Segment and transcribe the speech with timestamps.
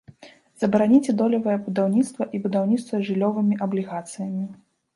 [0.61, 4.43] Забараніце долевае будаўніцтва і будаўніцтва жыллёвымі аблігацыямі.